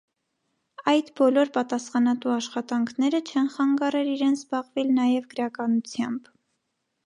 [0.93, 6.37] Այդ բոլոր պատասխանատու աշխատանքները չեն խանգարեր իրեն զբաղուիլ նաև գրականութեամբ։